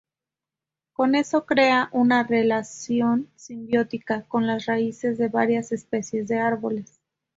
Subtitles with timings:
[0.93, 6.99] Con eso crea una relación simbiótica con las raíces de varias especies de árboles.